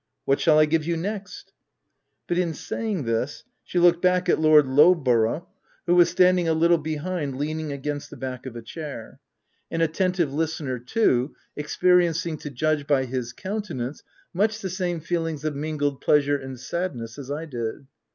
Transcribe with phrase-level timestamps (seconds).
[0.25, 1.53] "What shall I give you next?"
[2.27, 5.47] But in saying this, she looked back at Lord 348 THE TENANT Lowborough,
[5.85, 9.19] who was standing a little behind leaning against the back of a chair—
[9.69, 14.01] an atten tive listener, too, experiencing, to judge by his countenance,
[14.33, 17.85] much the same feelings of mingled pleasure and sadness as I did.